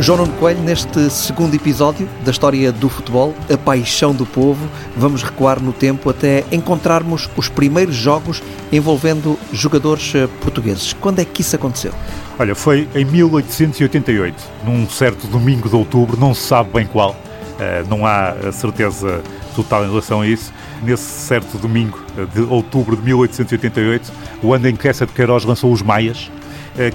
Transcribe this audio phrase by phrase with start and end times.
[0.00, 5.24] João Nuno Coelho, neste segundo episódio da história do futebol, a paixão do povo, vamos
[5.24, 8.40] recuar no tempo até encontrarmos os primeiros jogos
[8.70, 10.92] envolvendo jogadores eh, portugueses.
[10.92, 11.92] Quando é que isso aconteceu?
[12.38, 17.16] Olha, foi em 1888, num certo domingo de outubro, não se sabe bem qual,
[17.58, 19.20] eh, não há certeza
[19.56, 20.52] total em relação a isso.
[20.80, 21.98] Nesse certo domingo
[22.32, 24.12] de outubro de 1888,
[24.44, 26.30] o ano em que essa de Queiroz lançou os Maias,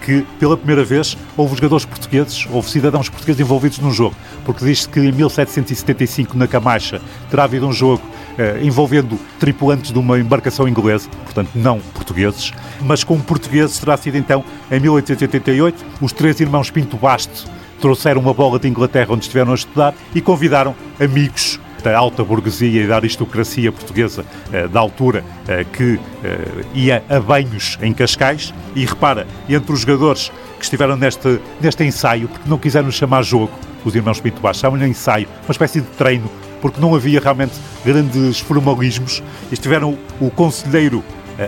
[0.00, 4.14] que pela primeira vez houve jogadores portugueses, houve cidadãos portugueses envolvidos num jogo,
[4.44, 7.00] porque diz-se que em 1775 na Camacha
[7.30, 8.02] terá havido um jogo
[8.38, 14.16] eh, envolvendo tripulantes de uma embarcação inglesa, portanto não portugueses, mas com portugueses terá sido
[14.16, 19.52] então em 1888 os três irmãos Pinto Basto trouxeram uma bola de Inglaterra onde estiveram
[19.52, 25.24] a estudar e convidaram amigos da alta burguesia e da aristocracia portuguesa eh, da altura
[25.48, 28.54] eh, que eh, ia a banhos em Cascais.
[28.74, 33.52] E repara, entre os jogadores que estiveram neste, neste ensaio, porque não quiseram chamar jogo,
[33.84, 38.38] os irmãos Pinto Baixo, chamam-lhe ensaio, uma espécie de treino, porque não havia realmente grandes
[38.38, 39.22] formalismos.
[39.50, 41.02] Estiveram o conselheiro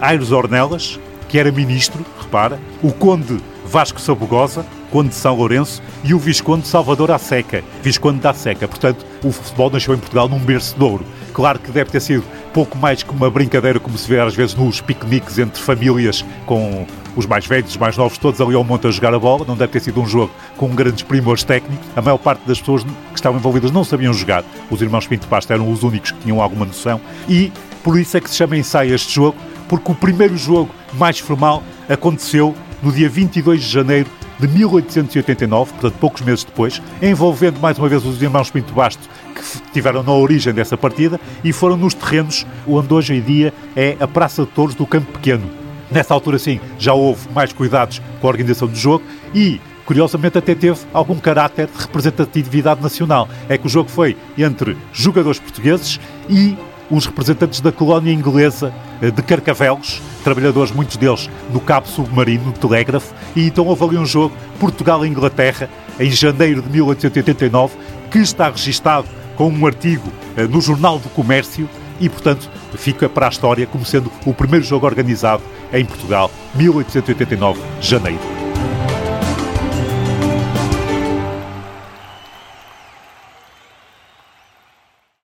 [0.00, 6.14] Aires Ornelas, que era ministro, repara, o conde Vasco Sabugosa, Conde de São Lourenço, e
[6.14, 8.66] o Visconde Salvador à Seca, Visconde da Seca.
[8.66, 11.04] Portanto, o futebol nasceu em Portugal num berço de ouro.
[11.32, 14.54] Claro que deve ter sido pouco mais que uma brincadeira, como se vê às vezes
[14.54, 18.86] nos piqueniques entre famílias, com os mais velhos, os mais novos, todos ali ao monte
[18.86, 19.44] a jogar a bola.
[19.46, 21.86] Não deve ter sido um jogo com grandes primores técnicos.
[21.94, 24.44] A maior parte das pessoas que estavam envolvidas não sabiam jogar.
[24.70, 27.00] Os irmãos Pinto Pasta eram os únicos que tinham alguma noção.
[27.28, 27.52] E
[27.82, 29.36] por isso é que se chama ensaio este jogo,
[29.68, 34.08] porque o primeiro jogo mais formal aconteceu no dia 22 de janeiro
[34.38, 39.40] de 1889, portanto poucos meses depois, envolvendo mais uma vez os irmãos Pinto Basto, que
[39.40, 44.06] estiveram na origem dessa partida e foram nos terrenos onde hoje em dia é a
[44.06, 45.50] Praça de Touros do Campo Pequeno.
[45.90, 50.54] Nessa altura, sim, já houve mais cuidados com a organização do jogo e curiosamente até
[50.54, 53.26] teve algum caráter de representatividade nacional.
[53.48, 55.98] É que o jogo foi entre jogadores portugueses
[56.28, 56.56] e
[56.90, 63.14] os representantes da colónia inglesa de Carcavelos, trabalhadores, muitos deles, no cabo submarino, no telégrafo,
[63.34, 67.76] e então houve ali um jogo Portugal-Inglaterra, em janeiro de 1889,
[68.10, 71.68] que está registado com um artigo eh, no Jornal do Comércio
[72.00, 75.42] e, portanto, fica para a história como sendo o primeiro jogo organizado
[75.72, 78.37] em Portugal, 1889, janeiro.